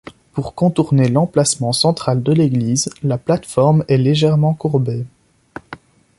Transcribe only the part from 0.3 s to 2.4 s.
Pour contourner l'emplacement central de